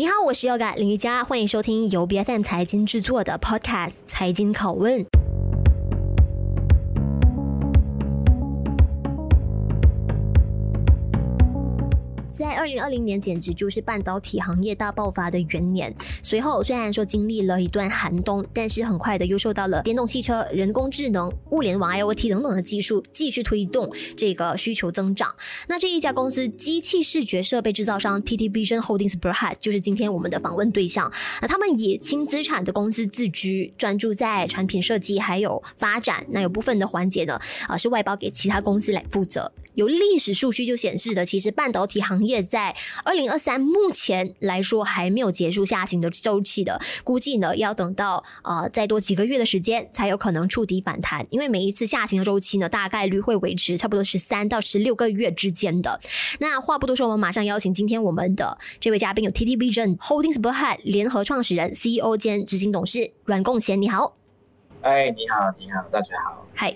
[0.00, 5.04] 你好，我是 Yoga 林瑜伽，欢迎收听由 BFM 财经制作的 Podcast《财经拷问》。
[12.40, 15.94] 在二零二零年，简直就是半导体行业大爆发的元年。
[16.22, 25.34] 随后，虽然说经历了一段寒冬，但是很快的又受到了电动汽车、人工智能、物联网 IoT 等等的技术继续推动这个需求增长。
[25.68, 31.12] 那这一家公司机器视觉设备制造商 TT Vision Holdings Berhad 就是今天我们的访问对象。
[31.42, 36.24] 那他们以轻资产的公司自居，专注在产品设计还有发展。
[36.30, 37.38] 那有部分的环节呢，
[37.68, 39.52] 啊是外包给其他公司来负责。
[39.74, 42.42] 有历史数据就显示的，其实半导体行业。
[42.42, 42.74] 在
[43.04, 56.00] 二零二三目前来说还没有结束下行的周期的，估计呢要等到呃再多几个月的时间才有可能触底反弹，因为每一次下行的周期呢大概率会维持差不多十三到十六个月之间的。
[56.38, 64.19] 那话不多说，我们马上邀请今天我们的这位嘉宾有 TT Vision Holdings Berhad 联合创始人、CEO 兼执行董事阮贡贤，你好。
[64.82, 66.46] 哎，你好，你好，大家好。
[66.54, 66.74] 嗨。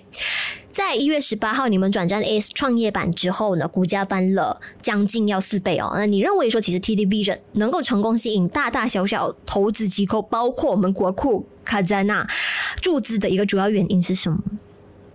[0.69, 5.93] 在一月十八号，你们转战 AS 创业板之后呢，股价翻了将近要四倍哦。
[5.95, 12.27] 那你认为说，其实 TD Vision 能够成功吸引大大小小投资机构，包括我们国库、卡在纳
[12.81, 14.37] 注资的一个主要原因是什么？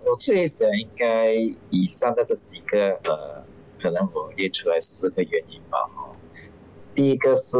[0.03, 1.31] 我确实应该
[1.69, 3.43] 以上的这几个呃，
[3.79, 5.77] 可能我列出来四个原因吧。
[5.95, 6.09] 哈，
[6.95, 7.57] 第一个是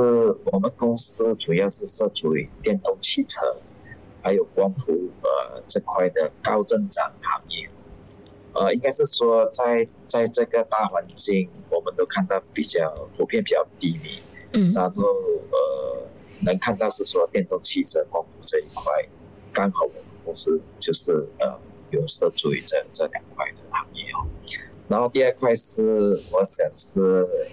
[0.52, 3.42] 我们公司主要是涉足于电动汽车，
[4.22, 4.92] 还有光伏
[5.22, 7.70] 呃这块的高增长行业。
[8.54, 15.04] 呃，应该是说在，在在这个大环境，我们都看到比较普遍比较低迷，嗯，然后
[15.52, 16.08] 呃，
[16.42, 18.92] 能看到是说电动汽车、光伏这一块，
[19.54, 21.58] 刚好我们公司就是呃
[21.92, 24.28] 有涉足于这这两块的行业哦。
[24.90, 27.02] 然后第二块是，我想是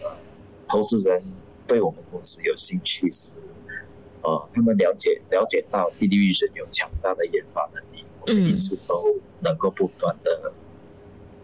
[0.03, 0.17] 呃，
[0.67, 1.23] 投资人
[1.69, 3.29] 对我们公司有兴趣是，
[4.23, 10.53] 呃，他们了解了解到 TT Vision 有强大的研发能力，我们一直都能够不断的。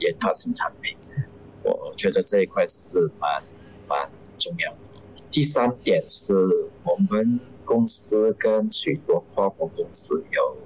[0.00, 0.94] 研发新产品，
[1.62, 3.42] 我觉得这一块是蛮
[3.88, 4.78] 蛮重要的。
[5.30, 6.34] 第三点是
[6.82, 10.56] 我们公司跟许多跨国公司有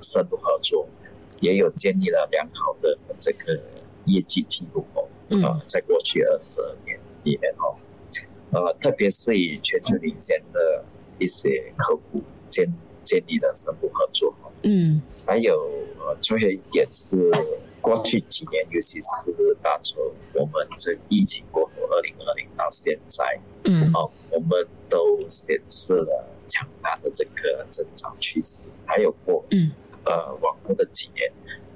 [0.00, 0.88] 深度合作，
[1.40, 3.60] 也有建立了良好的这个
[4.04, 5.06] 业绩记录哦。
[5.30, 7.74] 呃，在过去二十二年里面哦，
[8.52, 10.75] 呃，特别是以全球领先的
[11.18, 12.72] 一些客户建
[13.02, 14.34] 建立了深度合作。
[14.62, 17.30] 嗯，还有呃，最后一点是。
[17.82, 19.96] 过去几年，尤其是大从
[20.32, 28.62] 我们这疫情过后，二零二零到现在，嗯，哦，我们都显示了强大的这个增长趋势。
[28.86, 29.70] 还有过，嗯，
[30.04, 31.32] 呃，往后的几年，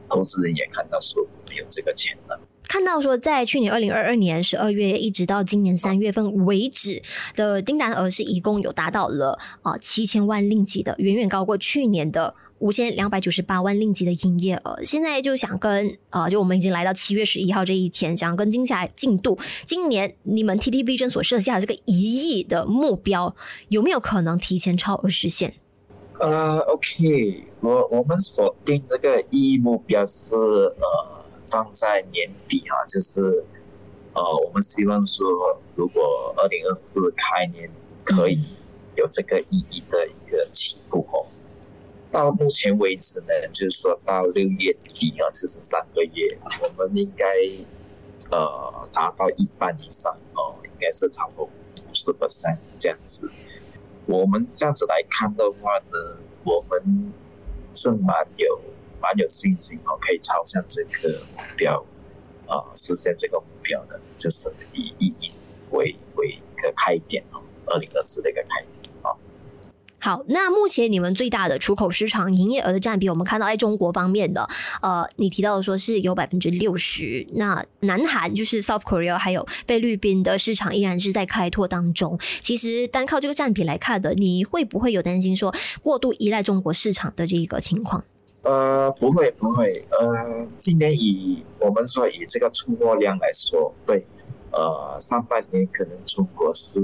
[0.08, 2.36] 投资人也看到说我们有这个潜能。
[2.70, 7.02] 看到说，在去年二零二二年十二月一直到今年三月份为止
[7.34, 12.32] 的订单额是一共有达到了啊七千万令吉的，远远高过去年的。
[12.60, 19.36] 五千两百九十八万令吉的营业额，现在就想跟呃，就我们已经来到七月十一号这一天，想跟接下来进度。
[19.64, 23.34] 今年你们 T T B 诊所设下的这个一亿的目标，
[23.70, 25.54] 有没有可能提前超额实现？
[26.20, 31.19] 呃，OK，我我们锁定这个一亿目标是呃
[31.50, 33.44] 放在年底啊，就是
[34.14, 35.26] 呃我们希望说，
[35.74, 37.70] 如果二零二四开年
[38.04, 38.40] 可以
[38.96, 41.26] 有这个意义的一个起步哦。
[42.12, 47.24] 到目前为止呢，就是说到六月底啊，就是三个月，我们应该
[48.30, 53.30] 呃达到一半以上哦，应该是超过五十 percent 这样子。
[54.06, 57.12] 我们这样子来看的话呢，我们
[57.74, 58.60] 是蛮有
[59.00, 61.84] 蛮有信心哦，可以朝向这个目标
[62.46, 65.30] 啊、实现这个目标的，就是以一亿
[65.70, 69.16] 为为一个开点哦，二零二四的一个开点哦。
[70.00, 74.48] 好，那目前你们最大的出口市场营业额的占比，我们看到在中国方面的，
[74.82, 77.24] 呃，你提到的说是有百分之六十。
[77.34, 82.18] 那南韩就是 South Korea，还有菲律宾的市场依然是在开拓当中。
[82.40, 88.02] 其实单靠这个占比来看的，你会不会有担心说过度依赖中国市场的这个情况？
[88.42, 89.84] 呃，不会不会。
[89.90, 94.04] 呃，今年以我们说以这个出货量来说，对，
[94.52, 96.80] 呃，上半年可能中国是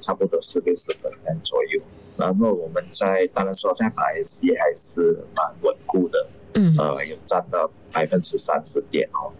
[0.00, 1.80] 差不多是六十 percent 左右。
[2.16, 9.32] 然后我们在当然说在马来西亚还是蛮稳固的，嗯，呃，有占到百分之三十点哦。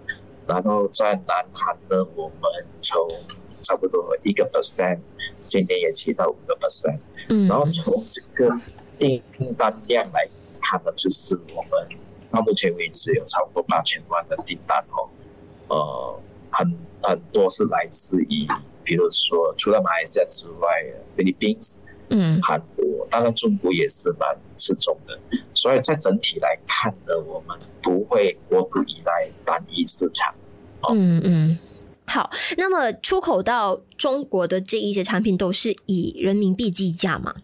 [0.47, 3.09] 然后在南韩呢，我们从
[3.63, 4.99] 差不多一个 percent，
[5.47, 6.99] 今年也起到五个 percent，
[7.31, 7.49] 嗯。
[7.49, 8.61] 然后从这个
[8.99, 9.23] 订
[9.57, 10.29] 单量来
[10.75, 11.89] 看呢，就是我们
[12.33, 15.09] 到目前为止有超过八千万的订单哦，
[15.69, 18.47] 呃，很很多是来自于，
[18.83, 20.69] 比如说除了马来西亚之外，
[21.17, 21.57] 菲律宾。
[22.11, 25.19] 嗯，韩国，当然中国也是蛮吃重的，
[25.55, 30.33] 所以在整体来看呢，我们不会过度依赖单一市场。
[30.83, 31.59] 哦、嗯嗯，
[32.05, 37.35] 好，那么出口到中国的这一些产品都是以人民币计价吗？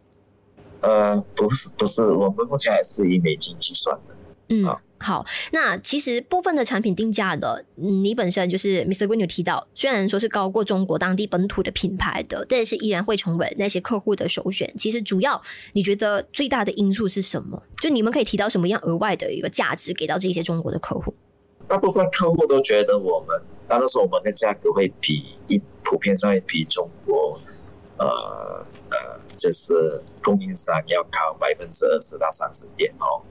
[0.81, 4.15] 呃，不是，不是，我们目前还是以美金计算的。
[4.49, 4.67] 嗯。
[4.67, 9.07] 哦好，那其实部分的产品定价的，你本身就是 Mr.
[9.07, 14.71] Green 有提到，虽然说是高过中国当地本土的品牌的，但是依然会成为那些客户的首选。
[14.77, 15.41] 其实主要
[15.73, 17.63] 你觉得最大的因素是什么？
[17.81, 21.15] 就你们可以提到什么样额外的一个价值给到这些中国的客户？
[21.67, 27.41] 大部分客户都觉得我们，当然是我们的价格会比一普遍上会比中国，
[27.97, 28.67] 呃呃，
[29.41, 33.23] 就是供应商要高百分之二十到三十点哦。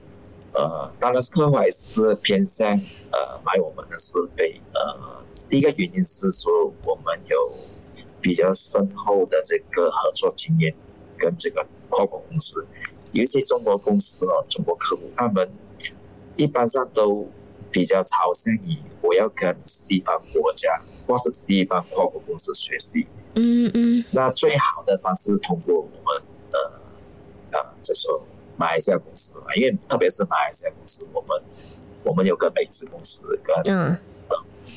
[0.52, 2.68] 呃，当然是客户还是偏向
[3.12, 4.60] 呃买我们的设备。
[4.74, 7.52] 呃，第一个原因是说我们有
[8.20, 10.74] 比较深厚的这个合作经验，
[11.16, 12.66] 跟这个跨国公司，
[13.12, 15.48] 有一些中国公司哦，中国客户他们
[16.34, 17.28] 一般上都
[17.70, 23.06] 比较朝向于我要跟西方国家或是西方跨国公司学习。
[23.34, 24.04] 嗯嗯。
[24.10, 28.20] 那最好的方式通过我们的啊，这时候。
[28.56, 31.42] 马来西亚公司嘛，因为特别是马来西亚公司，我们
[32.04, 33.98] 我们有个美资公司跟嗯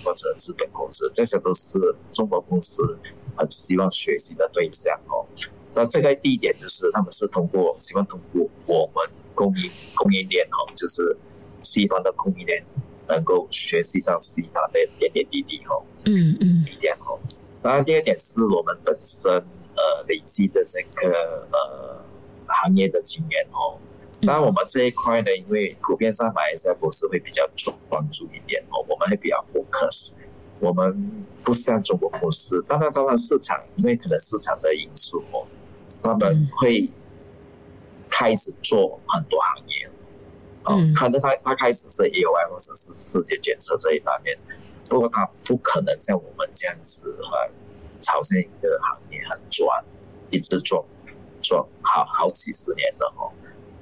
[0.06, 1.78] 或者资本公司，这些都是
[2.14, 2.98] 中国公司
[3.36, 5.28] 很希望学习的对象哦。
[5.74, 9.06] 那这个第一点就是他们是通过希望通过我们
[9.36, 11.18] 供应供应链哦，就是
[11.64, 12.64] 西方的供应链
[13.08, 15.84] 能够学习到西方的点点滴滴哦。
[16.06, 17.20] 嗯嗯，一点哦。
[17.62, 22.04] 当然第二点是我们本身呃累积的这个呃。
[22.46, 23.80] 行业的经验哦，
[24.22, 27.74] 当然我们这一块呢，因为普遍上马来西亚公司会比较专
[28.12, 30.12] 注一点哦，我们会比较 focus，
[30.60, 35.48] 我们不像中国公司，当然当然市场，因为可能市场的因素哦，
[36.04, 36.90] 他们会
[38.10, 39.90] 开始做很多行业，
[40.66, 44.38] 哦，可能他他开始是 AOI 或者是世界检测这一方面，
[44.90, 47.50] 不过他不可能像我们这样子啊
[48.02, 49.84] 朝向一个行业很专，
[50.30, 50.86] 一直做。
[51.46, 53.28] 做好好几十年了哦，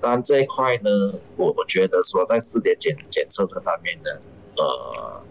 [0.01, 0.89] 当然这一块呢，
[1.35, 4.09] 我我觉得说在世界检检测这方面呢，
[4.57, 5.23] 呃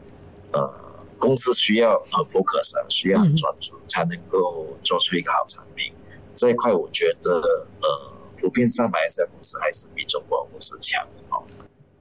[0.52, 0.74] 呃，
[1.18, 5.92] 公司需要很 focus，需要很专注，才能够做出一个好产品。
[6.36, 8.09] 这一块我觉得呃，
[8.40, 11.42] 普遍上马来西亚公司还是比中国公司强哦。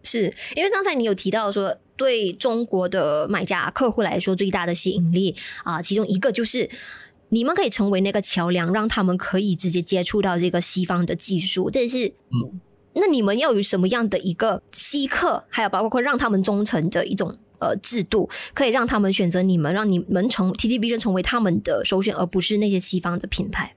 [0.04, 6.70] 是因为刚才你有提到说，对中国的买家客户来说最大的吸引力啊，其中一个就是。
[7.32, 11.70] 你们可以成为那个桥梁，让他们可以直接接触到这个西方的技术。
[11.72, 12.60] 但是，嗯，
[12.94, 23.76] 那你们要有什么样的一个吸客，还有包括让他们忠诚的一种呃制度，可以让他们选择你们，让你们成 TT Vision 成为他们的首选，而不是那些西方的品牌。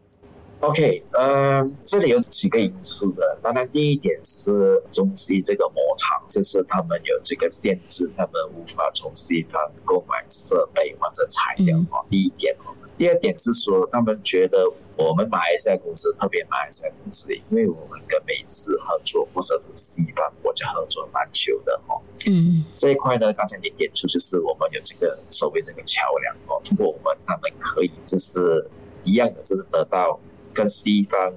[0.62, 3.36] OK，呃，这里有几个因素的。
[3.42, 11.76] 当然，第一点是中西这个摩擦，就是他们有这个限制，他们无法从西方购买设备或者材料。
[11.90, 12.72] 哦、嗯，第一点哦。
[12.96, 22.00] 第二点是说，他们觉得我们马来西亚公司特别马来西亚公司，因为我们跟美资合作，或者是西方国家合作蛮久的哦。
[22.30, 28.64] 嗯，这一块呢，刚才你点出就是我们有这个所谓这个桥梁哦，通过我们，他们可以就是
[29.02, 30.20] 一样的，就是得到
[30.52, 31.32] 跟西方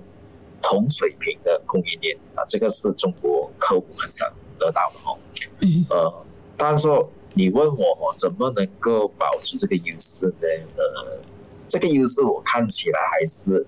[0.62, 4.28] 同水平的供应链啊，这个是中国客户很想
[4.60, 5.18] 得到的哦。
[5.62, 6.26] 嗯，呃，
[6.58, 10.48] 但是说你问我怎么能够保持这个优势呢？
[10.78, 11.20] 呃。
[11.68, 13.66] 这个优势我看起来还是，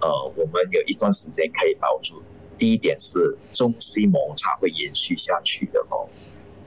[0.00, 2.20] 呃，我们有一段时间可以保住。
[2.58, 6.10] 第一点是中西摩擦会延续下去的哦，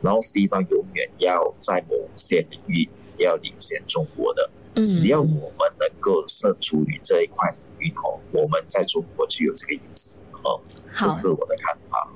[0.01, 4.49] 然后西方永远要在某些领域要领先中国的，
[4.85, 10.59] 只要我们能够涉足于这一块领域哦，我们在中国就有这个优势哦，
[10.97, 12.07] 这是我的看法。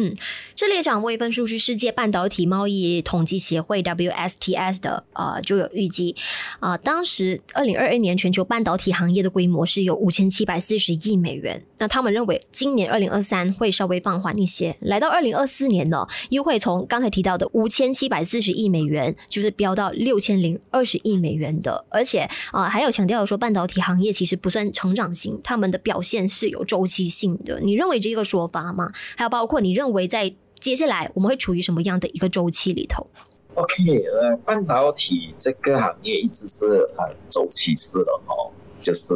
[0.00, 0.14] 嗯，
[0.54, 6.14] 这里掌握一份数据，世界半导体贸易统计协会 WSTS 的呃就有预计
[6.60, 11.64] 啊、当时二零二二年全球半导体行业的规模是有五千七百四十亿美元。
[11.78, 21.84] 那他们认为今年二零二三会稍微放缓一些，来到二零二四年呢，又会从刚才提到的五千七百四十亿美元，就是飙到六千零二十亿美元的。
[21.88, 27.58] 而且啊、还有强调说半导体行业其实不算成长型，他们的表现是有周期性的。
[27.60, 28.92] 你认为这个说法吗？
[29.16, 30.30] 还有包括你认认为在
[30.60, 33.06] 接下来我们会处于什么样的一个周期里头
[33.54, 38.52] ？OK，呃，半导体这个行业一直是很周期式的哦，
[38.82, 39.14] 就是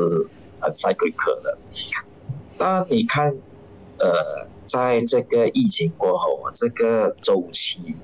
[0.61, 1.59] 很 cyclical 的。
[2.57, 3.29] 当你看，
[3.99, 7.95] 呃，在这个疫情过后，这个周期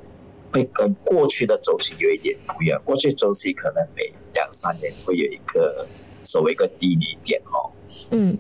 [0.53, 2.79] 会跟过去的周期有一点不一样。
[2.85, 5.89] 过去周期可能每两三年会有一个
[6.23, 7.73] 所谓一个低迷点哦。
[8.11, 8.37] 嗯。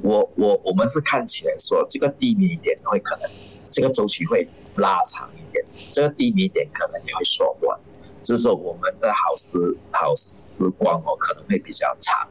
[0.00, 3.28] 我我我们是看起来说这个低迷点会可能
[3.72, 7.76] 这个周期会拉长一点，这个低迷点可能也会缩短，
[8.22, 9.58] 就是说我们的好时
[9.90, 12.28] 好时光哦可能会比较长。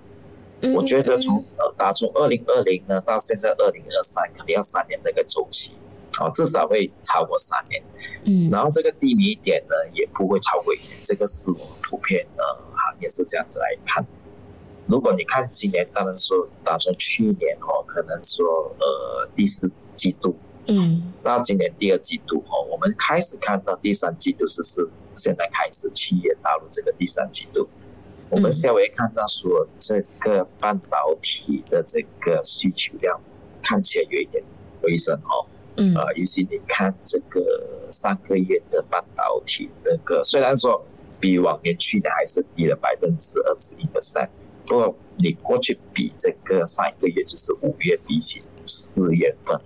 [0.75, 5.71] 我觉得从呃打从二零二零呢到现在二零二三，可能要三年的一个周期，
[6.19, 7.81] 哦至少会超过三年。
[8.25, 12.43] 嗯，然后这个低迷点呢也不会超过一年，这个是我们普遍呃
[12.75, 14.05] 行业是这样子来看。
[14.88, 20.36] 如果你看今年，当然说打算去年哦，可能说呃第四季度，
[20.68, 27.68] 嗯，到今年第二季度哦，我们开始看到第三季度是是现在开始企业踏入这个第三季度，
[28.30, 33.20] 我们稍微看到说这个半导体的这个需求量
[33.62, 34.44] 看起来有一点
[34.82, 35.46] 回升哦，
[35.77, 40.86] 嗯，啊，尤其你看这个上个月的半导体那个，虽然说
[41.20, 44.30] 比往年去年还是低了百分之二十一个三。
[44.68, 49.60] 不过你过去比这个上一个月就是五月比起四月份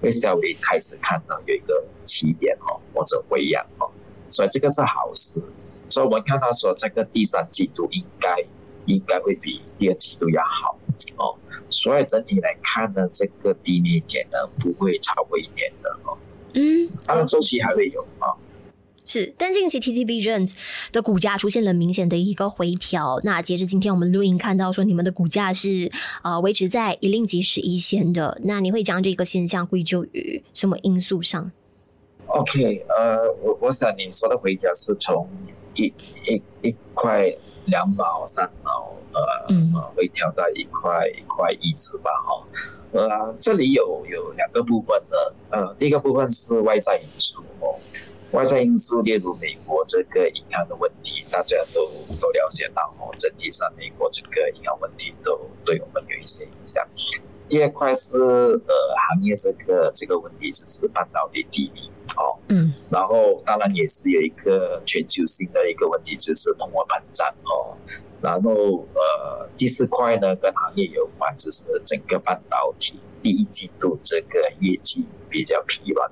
[0.00, 3.90] 哦，会稍微开始看到有一个起点哦，或者回扬哦，
[4.30, 5.42] 所以这个是好事。
[5.88, 8.36] 所以我们看到说这个第三季度应该
[8.86, 10.78] 应该会比第二季度要好
[11.16, 11.36] 哦，
[11.68, 16.16] 所以整体来看呢，这个低迷点呢不会超过一年的哦，
[16.54, 18.36] 嗯，当然周期还会有啊。
[19.12, 20.54] 是，但近期 TT Vision
[20.92, 23.20] 的股价出现了明显的一个回调。
[23.24, 25.90] 那截至今天我们录音看到说，你们的股价是
[26.22, 28.40] 呃维持在一令吉十一线的。
[28.44, 31.50] 那你会将这个现象归咎于什么因素上
[32.26, 35.28] ？OK，呃，我我想你说的回调是从
[35.74, 35.92] 一
[36.26, 37.28] 一一块
[37.64, 42.46] 两毛三毛呃、嗯、呃回调到一块一块一十吧哈。
[42.92, 47.74] 呃，这里有有两个部分的，呃，第一个部分是外在因素哦。
[48.32, 51.84] 外在因素，例如美国这个银行的问题，大家都
[52.20, 53.10] 都了解到哦。
[53.18, 56.86] 整体上，美国这个银行问题都对我们有一些影响。
[57.48, 58.74] 第二块是呃
[59.08, 61.80] 行业这个这个问题，就是半导体低迷
[62.16, 62.38] 哦。
[62.48, 62.72] 嗯。
[62.88, 67.76] 然后当然也是有一个全球性的一个问题，就是通货膨胀哦。
[68.22, 76.08] 然后呃第四块呢，跟行业有关，就是整个半导体第一季度这个业绩比较疲软。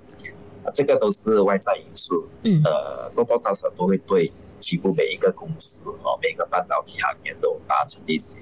[0.72, 8.38] 这个都是外在因素，嗯，呃，多多少少都会对几乎每一个公司哦，每个半导体行业都达成一些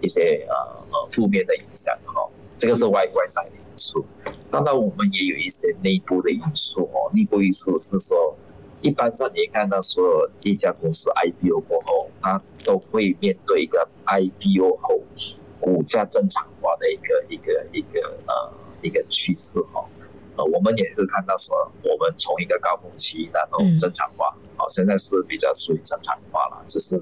[0.00, 0.54] 一些呃
[0.92, 2.30] 呃负面的影响哈、哦。
[2.58, 4.04] 这个是外外在的因素，
[4.50, 7.10] 当然我们也有一些内部的因素哦。
[7.14, 8.36] 内部因素是说，
[8.82, 15.00] 一般上你看到说一家公司 IPO 过后，它都会面对一个 IPO 后
[15.58, 19.58] 股价正常化的一个一个一个呃一个趋势
[20.40, 20.44] 哈。
[20.52, 27.00] 我们也是看到说，我们从一个高峰期然后正常化，好、嗯，现在是比较属于正常化了，就是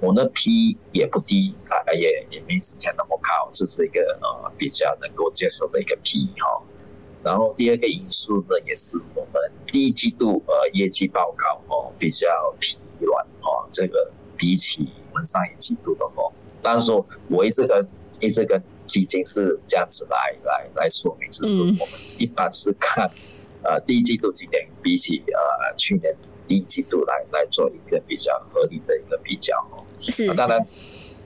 [0.00, 6.62] 我那 P 也不低啊，也也没之前那么高，这是一个呃比较能够接受的一个 P 哈。
[7.24, 12.28] 然后第二个因素呢，也是我们第一季度呃业绩报告哦比较
[12.60, 16.92] 疲软哦，这个比起我们上一季度的哦，但是
[17.28, 17.88] 我一直跟
[18.20, 18.62] 一直跟。
[18.86, 23.10] 基金是这样子来来来说明，就是我们一般是看，
[23.62, 26.14] 呃，第一季度今年比起呃去年
[26.46, 29.84] 第一季度来来做一个比较合理的一个比较哦。
[29.98, 30.32] 是。
[30.34, 30.64] 当然，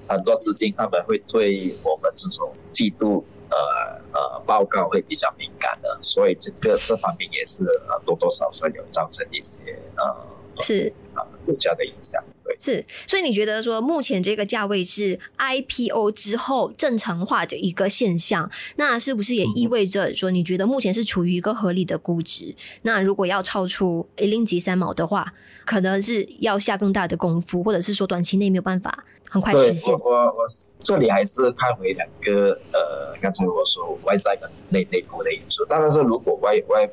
[0.08, 10.26] 很多资金他们会对我们这种季度呃呃报告会比较敏感的，所以这个这方面也是呃多多少少有造成一些呃
[10.60, 12.22] 是啊股价的影响。
[12.60, 22.54] 是，所以你觉得说目前这个价位是 IPO 之后正常化的一个现象，那是不是也意味着说你觉得目前是处于一个合理的估值？
[22.82, 25.32] 那如果要超出一令吉三毛的话，
[25.64, 29.94] 可能是要下更大的功夫，或者是说短期内没有办法很快实现。
[29.94, 30.44] 我我我
[30.82, 36.86] 这里还是看回两个呃，刚才我说外在的内内部的因素，当然是如果外外。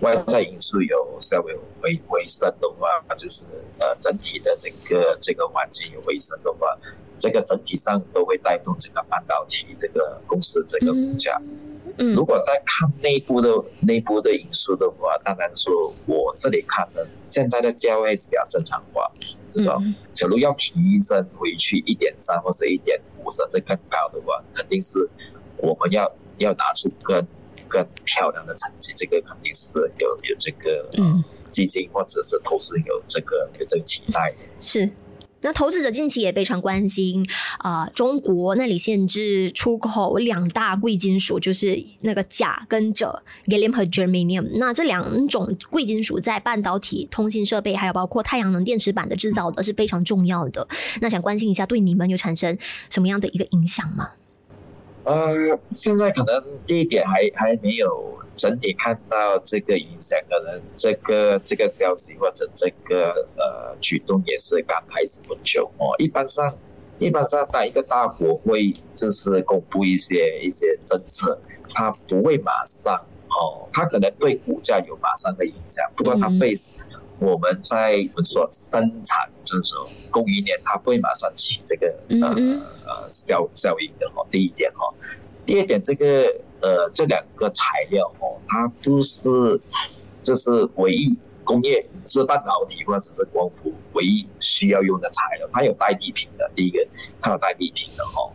[0.00, 2.86] 外在因素有稍微回回升的话，
[3.16, 3.44] 就是
[3.78, 6.78] 呃整体的整个这个环境有回升的话，
[7.16, 11.40] 这个整体上都会带动整个半导体这个公司这个股价。
[11.98, 13.48] 嗯，如果在看内部的
[13.80, 19.10] 内部的因素的话，当然说我这里看的现在的价位是比较正常化，
[19.48, 19.78] 是吧？
[20.10, 25.08] 假如要提升回去一点三或者一点五甚至更高的话，肯定是
[25.56, 27.26] 我们要要拿出更。
[27.68, 34.34] 更漂亮的成绩，这个肯定是有有这个嗯基金或者是投资有这个有这个期待。
[34.60, 34.90] 是，
[35.42, 37.24] 那投资者近期也非常关心
[37.58, 44.48] 啊、呃，中国那里限制出口两大贵金属，就是那个钾跟锗 （Gallium 和 Germanium）。
[44.54, 50.66] 那这两种贵金属在半导体、通信设备，还有包括太阳能电池板的制造的是非常重要的。
[51.00, 52.56] 那想关心一下，对你们有产生
[52.90, 54.10] 什么样的一个影响吗？
[55.06, 55.32] 呃，
[55.70, 65.94] 现在可能第一点还还没有整体看到这个影响，可能这个这个消息或者这个呃举动也是刚开始不久哦。
[65.98, 66.52] 一般上，
[66.98, 73.00] 一般上，当一个大国会就是公布一些一些政策，他不会马上
[73.38, 76.54] 哦，它可能对股价有马上的影响，不过它被
[77.18, 82.74] 我们在我们说生产就是说供应链，它不会马上起这个呃。
[82.86, 84.88] 呃，效效应的哈，第一点哈，
[85.44, 89.28] 第二点，这个呃，这两个材料哦，它不是
[90.22, 91.12] 就是唯一
[91.42, 96.48] 工业是半导体或者是光伏唯一需要用的材料，它有代替品的。
[96.54, 96.86] 第一个，
[97.20, 98.30] 它有代替品的哈，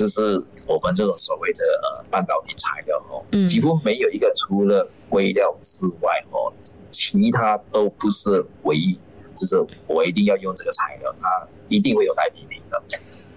[0.00, 6.50] 就是我们这种所谓的呃半导体材料哦，几乎没有一个除了硅料之外哦，
[6.90, 8.98] 其他都不是唯一，
[9.34, 12.82] 就是我一定要用这个材料，它一定会有代替品的。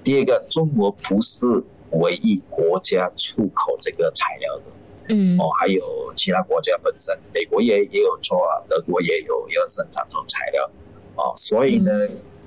[0.05, 1.45] 第二个，中国不是
[1.91, 4.63] 唯一国家出口这个材料的，
[5.09, 10.71] 嗯，哦，还有其他国家本身，美国也也有做啊，德国也有要生产这种材料，
[11.15, 11.91] 哦，所以呢，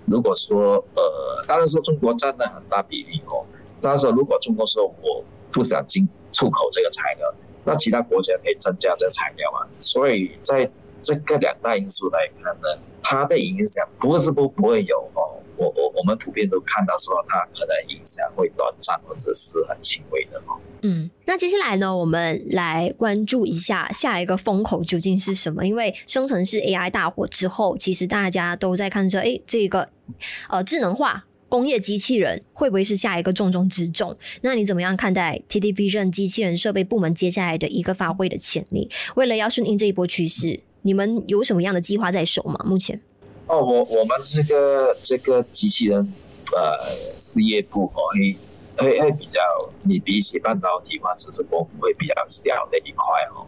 [0.06, 3.44] 如果说呃，当然说中国占了很大比例哦，
[3.80, 7.32] 当然说如果中国说我不想进出口这个材料，
[7.64, 10.70] 那其他国家可以增加这材料啊，所以在
[11.02, 12.68] 这个两大因素来看呢，
[13.02, 15.42] 它的影响不是不不会有哦。
[15.58, 20.60] 我我我们普遍都看到说，它可能影响会短暂或者是很轻微的哦。
[20.82, 25.66] 嗯，那接下来呢，我们来关注一下下一个风口究竟是什么？
[25.66, 29.88] 因为生成式 AI 大火之后，其实大家都在看着，哎，这个
[30.50, 34.16] 呃智能化工业机器人会不会是下一个重中之重？
[34.42, 38.90] 那你怎么样看待 TT Vision 机器人设备部门接下来的一个发挥的潜力？
[39.14, 42.60] 为了要顺应这一波趋势，你们有什么样的计划在手吗？
[42.64, 43.00] 目前？
[43.46, 46.12] 哦，我我们这个这个机器人，
[46.52, 49.40] 呃，事业部哦，会会会比较，
[49.84, 53.46] 你比起半导体或者是功夫会比较小的一块哦。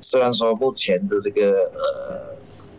[0.00, 2.36] 虽然说目前的这个呃，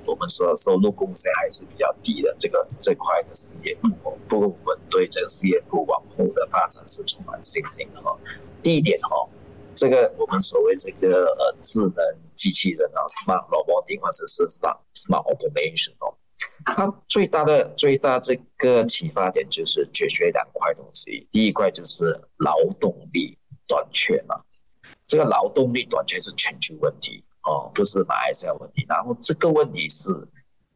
[0.08, 3.90] 我们说收入贡献还是比较低的这个这块的事业部，
[4.28, 8.18] 不过我们对这个事业部往后的发展是充满信心的哈。
[8.64, 9.28] 第一点哈，
[9.76, 11.96] 这个我们所谓这个呃智能
[12.34, 16.16] 机器人啊，smart robotic 或者是 smart smart automation 哦。
[16.66, 24.42] 它最大的最大这个启发点就是解决两块东西，第一块就是劳动力短缺嘛，
[25.06, 28.86] 这个劳动力短缺是全球问题哦，不是马来西亚问题。
[28.90, 30.10] 然后这个问题是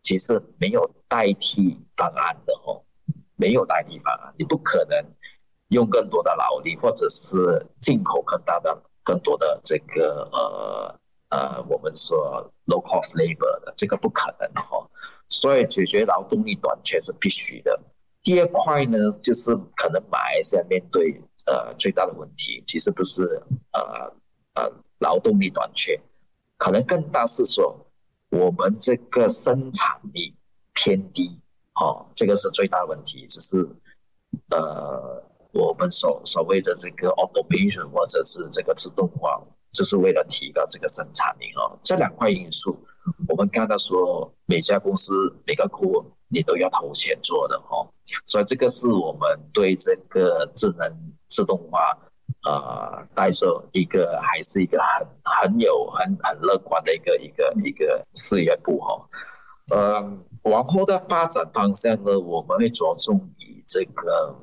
[0.02, 2.82] 其实没有代替方案的哦，
[3.38, 4.98] 没有代替方案，你不可能
[5.68, 14.90] 用更多的劳力，或者是进口更大的更多的这个呃呃，我们说 low cost labor 的这个不可能的哦。
[15.28, 17.78] 所以解决劳动力短缺是必须的。
[18.24, 23.42] 第二块呢，就是可能马来西亚面对呃最大的问题，其实不是
[23.74, 24.14] 呃
[24.56, 26.00] 呃劳动力短缺，
[26.62, 27.76] 可能更大是说
[28.30, 30.36] 我们这个生产力
[30.74, 31.36] 偏低，
[31.74, 33.68] 哦，这个是最大问题，就是
[34.52, 42.78] 呃我们所所谓的这个 automation 或者是这个自动化，就是为了提高这个生产力哦，这两块因素。
[43.28, 47.90] 我们看到说，每家公司每个库你都要投钱做的哦，
[48.28, 51.98] 所以这个是我们对这个智能自动化，
[52.46, 59.10] 呃，代售一个还是一个很很有很很乐观的一个一个一个事业部哈。
[59.70, 64.36] 呃，往后的发展方向呢，我们会着重以这个，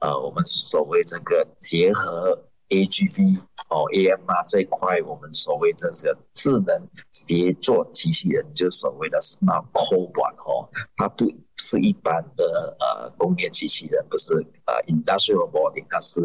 [0.00, 2.42] 呃，我们所谓这个结合。
[2.68, 14.34] AGV 哦，AMR 这一块，我们所谓这个智能协作机器人，就所谓的 Smart Cobot 哦，它不是一般的呃工业机器人，不是
[14.64, 16.20] 呃 Industrial Robotic，它是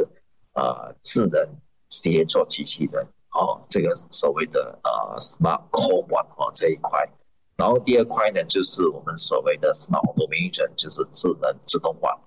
[0.54, 1.48] 呃智能
[1.90, 7.08] 协作机器人哦，这个所谓的呃 Smart Cobot 哦这一块。
[7.56, 12.20] 然后第二块呢，就是我们所谓的 Smart Automation，就是智能自动化。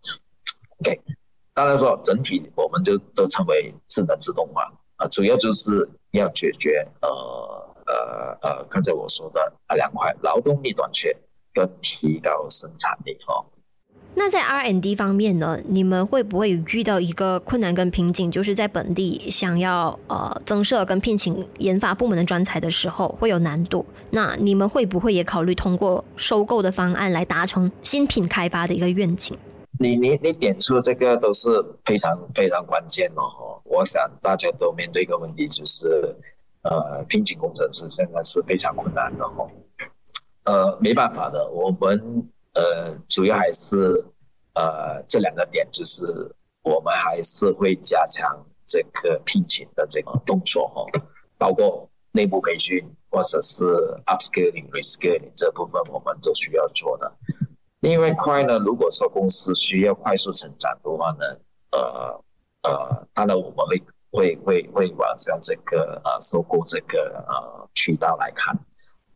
[0.78, 1.00] OK。
[1.56, 7.08] 当然说，整体我们就都称为智能自动化啊，主要就是要解决呃
[7.86, 11.16] 呃呃，刚才我说的啊两块劳动力短缺
[11.52, 13.44] 跟提高生产力哈。
[14.16, 23.84] 那在 R&D 方面呢，你们会不会遇到一个困难跟瓶颈，就是在本地想要呃增设跟聘请研发部门的专才的时候会有难度？
[24.10, 29.36] 那你们会不会也考虑通过收购的方案来达成新品开发的一个愿景？
[29.80, 31.50] 你你你点出这个都是
[31.84, 33.60] 非常非常关键哦。
[33.64, 36.14] 我想大家都面对一个问题，就是
[36.62, 39.50] 呃，聘请工程师现在是非常困难的哦。
[40.44, 44.04] 呃，没办法的，我们呃主要还是
[44.54, 46.02] 呃这两个点，就是
[46.62, 50.86] 我们还是会加强这个聘请的这个动作哈，
[51.36, 53.64] 包括内部培训或者是
[54.06, 57.12] upscaling、rescaling 这部分，我们都需要做的。
[57.80, 61.36] 另外一块呢，如果说公司需要快速成长的话呢，
[61.72, 62.24] 呃
[62.62, 68.58] 呃，当然我们会会会会往像这个呃收购这个呃渠道来看，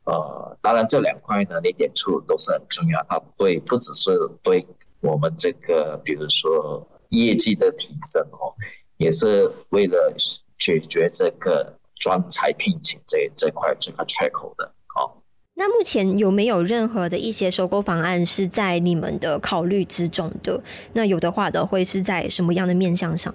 [0.08, 4.66] 呃，当然这两块呢，你点出都是很重要，它对不只是对
[5.00, 8.54] 我们这个比如说业绩的提升哦，
[8.96, 10.14] 也是为了
[10.58, 14.64] 解决这个专才聘请这这块这个缺口的
[14.96, 15.12] 哦。
[15.52, 20.58] 那目前有没有任何的一些收购方案是在你们的考虑之中的？
[20.94, 23.34] 那有的话的会是在什么样的面向上？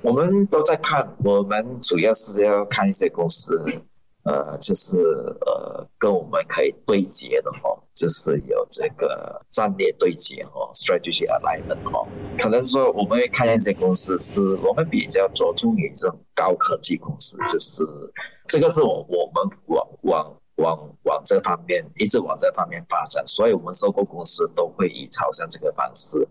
[0.00, 3.62] 我们都在看，我们主要是要看一些公司，
[4.26, 4.98] 呃，就是
[5.46, 12.06] 呃，跟我们可以对接的哈，就是有这个战略对接哈，strategy alignment 哈。
[12.38, 17.82] 可能说我们会看一些公司，是我们比较着重于这种高科技公司，就是
[18.48, 20.36] 这个是我我们往往。
[20.56, 26.26] 往往这方面一直往这方面发展，所以我们收购公司都会以朝向这个方式。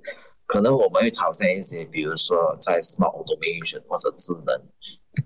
[0.47, 4.59] 可能我们会朝向一些，比如说在 smart automation 或者智能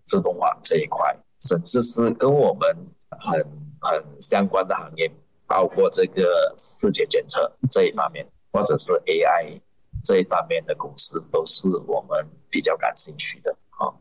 [0.06, 2.76] 自动化这一块，甚至是跟我们
[3.12, 3.46] 很
[3.80, 5.12] 很相关的行业，
[5.48, 9.60] 包括这个视觉检测这一方面，或者是 AI
[10.04, 13.94] 这一方面的公司，都是我们比较感兴趣的啊。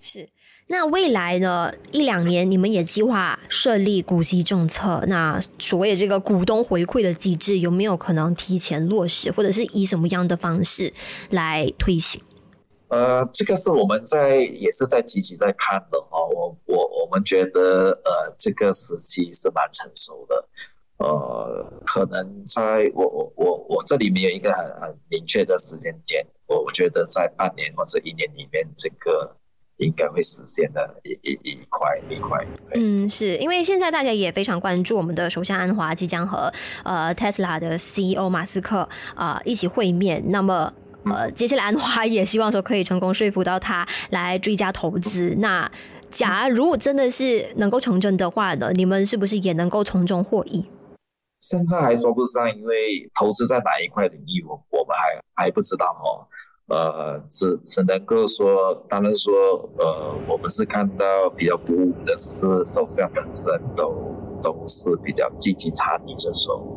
[0.00, 0.28] 是，
[0.66, 5.04] 那未来的一两年，你们也计划设立股息政策？
[5.06, 10.92] 那所谓这个股东回馈的机制，有没有可能提前落实，或者是以什么样的方式
[11.30, 12.20] 来推行？
[12.92, 16.28] 呃，这个是我们在也是在积极在看的哦。
[16.28, 20.48] 我我我们觉得呃，这个时机是蛮成熟的。
[20.98, 29.36] 呃，可能在我我我我这里没有一个很很明确的时间点，我我觉得在半年或者一年里面这个。
[29.78, 32.46] 应该会实现的一一一块一块。
[32.74, 36.52] 嗯，是因为现在大家也非常关注我们的首相安华即将和
[36.84, 40.22] 呃 Tesla 的 CEO 马斯克啊、一起会面。
[40.30, 40.72] 那么
[41.04, 45.34] 呃，接下来安华也希望说可以成功说服到他来追加投资。
[45.38, 45.70] 那
[46.10, 50.64] 假如真的是能够成真的话呢，你们是不是也能够从中获益？
[51.40, 56.28] 现在还说不上，因为投资在哪一块领域，我我们还还不知道哦。
[56.68, 59.34] 呃，只只能够说，当然说，
[59.78, 66.72] 呃，我们是看到比较鼓舞的是，首相本身都都是比较积极参与这种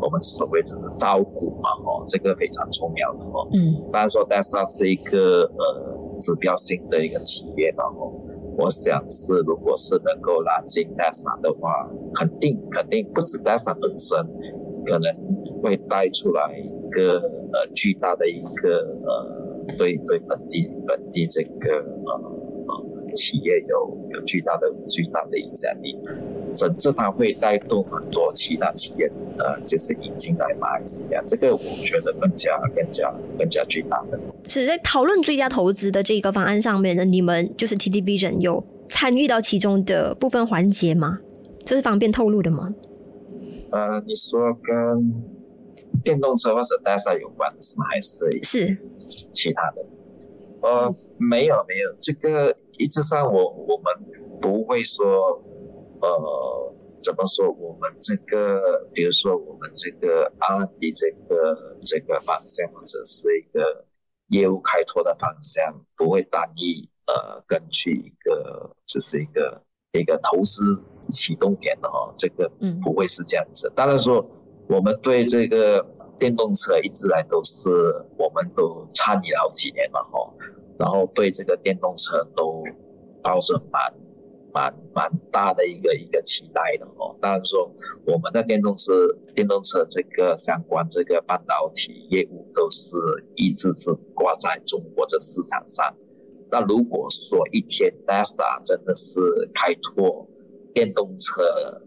[0.00, 3.48] 我们所谓的招股嘛，哦，这个非常重要的哦。
[3.52, 3.90] 嗯。
[3.92, 8.12] 当然说，但是它是一个呃指标性的一个企业然后，
[8.56, 14.18] 我想是如果是能够拉进 Tesla 的话，肯定肯定不止 Tesla 本身，
[14.86, 17.18] 可能会带出来一个
[17.52, 19.48] 呃巨大的一个呃。
[19.76, 25.94] 对对，本地本地这个呃呃企业有有巨大的巨大的影响力，
[26.54, 34.18] 甚至它会带动很多其他企业呃，就是引进来马来西亚，这个我觉得更加更加更加巨大的。
[34.48, 41.20] 是在讨论追加投资的这个方案上面呢，你们就是 T D Vision 有参与到其中的部分环节吗？
[41.64, 42.74] 这是方便透露的吗？
[43.70, 45.38] 呃，你说跟。
[46.04, 47.84] 电动车或者 Tesla 有关的是吗？
[47.90, 48.78] 还是是
[49.34, 49.84] 其他的？
[50.62, 53.92] 呃，没有没有，这个一直上我我们
[54.40, 55.42] 不会说，
[56.00, 57.50] 呃，怎么说？
[57.50, 63.86] 我们这个，比如说我们这个 R&D 这个这个方向，或者是一个
[64.28, 72.50] 业务开拓的方向，不会单一呃根据一个就是一个一个投资启动点的哦，这个
[72.82, 73.68] 不会是这样子。
[73.68, 74.24] 嗯、当然说。
[74.70, 75.82] 我们对这个
[76.18, 77.70] 电动车一直来都是，
[78.18, 80.30] 我们都参与了好几年了哈，
[80.78, 82.62] 然后对这个电动车都
[83.22, 83.90] 抱着蛮
[84.52, 87.16] 蛮蛮大的一个一个期待的哦。
[87.20, 87.72] 当然说，
[88.06, 88.92] 我们的电动车
[89.34, 92.96] 电动车这个相关这个半导体业务都是
[93.34, 95.94] 一直是挂在中国的市场上。
[96.50, 99.20] 那如果说一天 Tesla 真的是
[99.54, 100.26] 开拓，
[100.72, 101.42] 电动车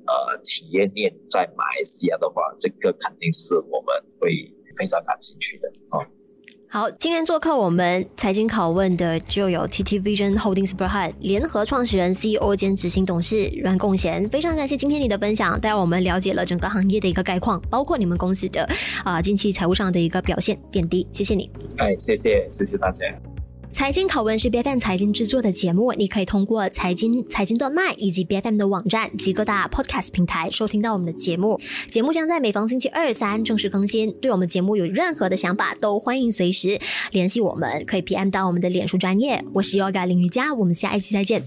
[0.06, 6.06] 呃企业链在马来西亚的话，这个肯定是我们会非常感兴趣的哦。
[6.73, 18.65] 好，今天做客我们财经拷问的就有 TT Vision Holdings Berhad 联合创始人 CEO 兼执行董事阮共贤，非常感谢今天你的分享，带我们了解了整个行业的一个概况，包括你们公司的
[19.03, 21.51] 啊、近期财务上的一个表现点滴，谢谢你。
[21.75, 23.05] 哎，谢谢谢谢大家。
[23.71, 31.60] 财经拷问是 BFM 财经制作的节目，你可以通过财经财经断脉以及 BFM 的网站及各大 Podcast 平台收听到我们的节目。
[31.88, 34.12] 节目将在每逢星期二三正式更新。
[34.21, 36.77] 对我们节目有任何的想法，都欢迎随时
[37.12, 39.43] 联系我们，可以 PM 到我们的脸书专业。
[39.53, 41.41] 我是 Yoga 林瑜伽，我们下一期再见。